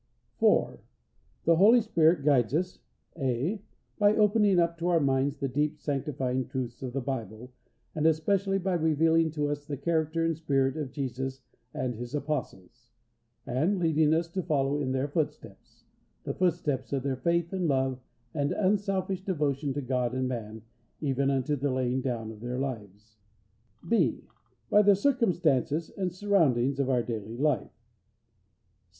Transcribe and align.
4. 0.39 0.81
The 1.45 1.57
Holy 1.57 1.79
Spirit 1.79 2.25
guides 2.25 2.55
us 2.55 2.79
(a) 3.19 3.61
By 3.99 4.15
opening 4.15 4.57
up 4.57 4.79
to 4.79 4.87
our 4.87 4.99
minds 4.99 5.37
the 5.37 5.47
deep, 5.47 5.77
sanctifying 5.77 6.47
truths 6.47 6.81
of 6.81 6.93
the 6.93 7.01
Bible, 7.01 7.51
and 7.93 8.07
especially 8.07 8.57
by 8.57 8.73
revealing 8.73 9.29
to 9.33 9.49
us 9.49 9.63
the 9.63 9.77
character 9.77 10.25
and 10.25 10.35
spirit 10.35 10.75
of 10.75 10.91
Jesus 10.91 11.41
and 11.71 11.93
His 11.93 12.15
Apostles, 12.15 12.89
and 13.45 13.77
leading 13.77 14.11
us 14.11 14.27
to 14.29 14.41
follow 14.41 14.79
in 14.81 14.91
their 14.91 15.07
footsteps 15.07 15.85
the 16.23 16.33
footsteps 16.33 16.91
of 16.93 17.03
their 17.03 17.17
faith 17.17 17.53
and 17.53 17.67
love 17.67 17.99
and 18.33 18.53
unselfish 18.53 19.21
devotion 19.23 19.71
to 19.73 19.83
God 19.83 20.15
and 20.15 20.27
man, 20.27 20.63
even 20.99 21.29
unto 21.29 21.55
the 21.55 21.69
laying 21.69 22.01
down 22.01 22.31
of 22.31 22.39
their 22.39 22.57
lives. 22.57 23.17
(b) 23.87 24.23
By 24.67 24.81
the 24.81 24.95
circumstances 24.95 25.91
and 25.91 26.11
surroundings 26.11 26.79
of 26.79 26.89
our 26.89 27.03
daily 27.03 27.37
life. 27.37 27.85